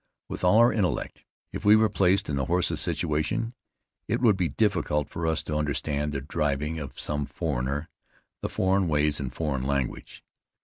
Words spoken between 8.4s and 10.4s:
of foreign ways and foreign language.